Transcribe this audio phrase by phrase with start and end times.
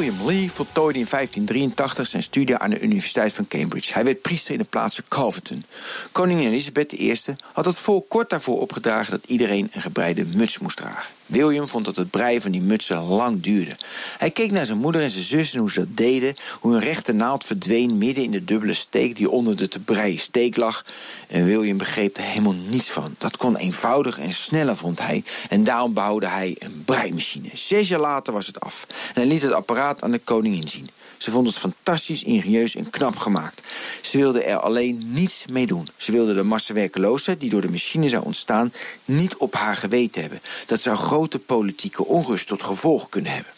[0.00, 3.92] William Lee voltooide in 1583 zijn studie aan de Universiteit van Cambridge.
[3.92, 5.64] Hij werd priester in de plaats Calverton.
[6.12, 7.16] Koningin Elizabeth I
[7.52, 11.10] had het volk kort daarvoor opgedragen dat iedereen een gebreide muts moest dragen.
[11.30, 13.76] William vond dat het breien van die mutsen lang duurde.
[14.18, 16.80] Hij keek naar zijn moeder en zijn zus en hoe ze dat deden, hoe een
[16.80, 20.84] rechte naald verdween midden in de dubbele steek die onder de te breien steek lag.
[21.28, 23.14] En William begreep er helemaal niets van.
[23.18, 25.24] Dat kon eenvoudiger en sneller, vond hij.
[25.48, 27.48] En daarom bouwde hij een breimachine.
[27.52, 28.86] Zes jaar later was het af.
[28.90, 30.88] En hij liet het apparaat aan de koningin zien.
[31.18, 33.60] Ze vond het fantastisch, ingenieus en knap gemaakt.
[34.02, 35.88] Ze wilde er alleen niets mee doen.
[35.96, 38.72] Ze wilde de massawerkeloosheid die door de machine zou ontstaan
[39.04, 40.40] niet op haar geweten hebben.
[40.66, 43.52] Dat zou grote politieke onrust tot gevolg kunnen hebben.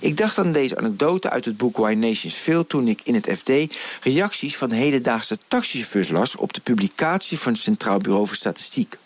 [0.00, 3.32] Ik dacht aan deze anekdote uit het boek Why Nations Fail toen ik in het
[3.38, 3.50] FD
[4.00, 8.96] reacties van hedendaagse taxichauffeurs las op de publicatie van het Centraal Bureau voor Statistiek.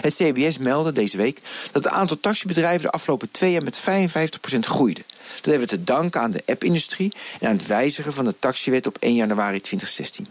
[0.00, 1.40] Het CBS meldde deze week
[1.72, 5.00] dat het aantal taxibedrijven de afgelopen twee jaar met 55% groeide.
[5.40, 8.86] Dat hebben we te danken aan de app-industrie en aan het wijzigen van de taxiwet
[8.86, 10.26] op 1 januari 2016.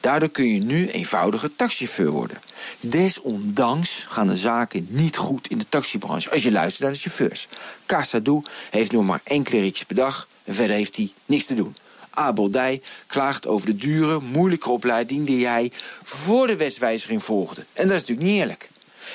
[0.00, 2.38] Daardoor kun je nu eenvoudiger taxichauffeur worden.
[2.80, 7.48] Desondanks gaan de zaken niet goed in de taxibranche als je luistert naar de chauffeurs.
[7.86, 11.76] Casadou heeft nog maar enkele ritjes per dag en verder heeft hij niks te doen.
[12.10, 17.64] Abel Dij klaagt over de dure, moeilijke opleiding die hij voor de wetswijziging volgde.
[17.72, 18.68] En dat is natuurlijk niet eerlijk.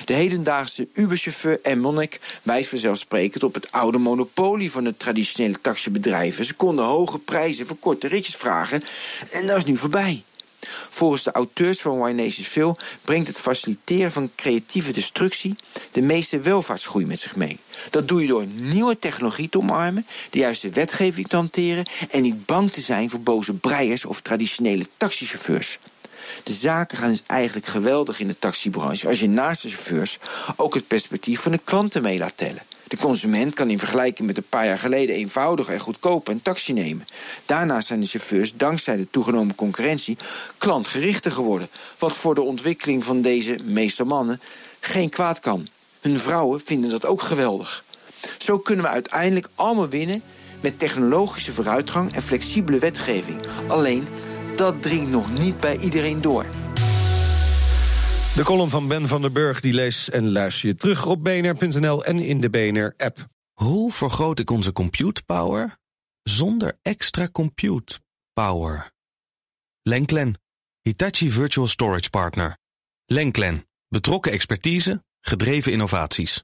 [0.05, 6.45] De hedendaagse Uberchauffeur en monnik wijst vanzelfsprekend op het oude monopolie van de traditionele taxibedrijven.
[6.45, 8.83] Ze konden hoge prijzen voor korte ritjes vragen
[9.31, 10.23] en dat is nu voorbij.
[10.89, 15.55] Volgens de auteurs van Why Nations Fail brengt het faciliteren van creatieve destructie
[15.91, 17.59] de meeste welvaartsgroei met zich mee.
[17.89, 22.45] Dat doe je door nieuwe technologie te omarmen, de juiste wetgeving te hanteren en niet
[22.45, 25.79] bang te zijn voor boze breiers of traditionele taxichauffeurs.
[26.43, 30.19] De zaken gaan dus eigenlijk geweldig in de taxibranche als je naast de chauffeurs
[30.55, 32.61] ook het perspectief van de klanten mee laat tellen.
[32.89, 36.73] De consument kan in vergelijking met een paar jaar geleden eenvoudiger en goedkoper een taxi
[36.73, 37.05] nemen.
[37.45, 40.17] Daarnaast zijn de chauffeurs dankzij de toegenomen concurrentie
[40.57, 41.69] klantgerichter geworden.
[41.99, 44.41] Wat voor de ontwikkeling van deze meeste mannen
[44.79, 45.67] geen kwaad kan.
[46.01, 47.83] Hun vrouwen vinden dat ook geweldig.
[48.37, 50.21] Zo kunnen we uiteindelijk allemaal winnen
[50.59, 53.41] met technologische vooruitgang en flexibele wetgeving.
[53.67, 54.07] Alleen
[54.59, 56.45] dat dringt nog niet bij iedereen door.
[58.35, 62.05] De column van Ben van der Burg die lees en luister je terug op bnr.nl
[62.05, 63.27] en in de BNR-app.
[63.53, 65.77] Hoe vergroot ik onze compute power
[66.23, 67.99] zonder extra compute
[68.33, 68.91] power?
[69.81, 70.41] Lenklen,
[70.81, 72.57] Hitachi Virtual Storage Partner.
[73.05, 76.43] Lenklen, betrokken expertise, gedreven innovaties.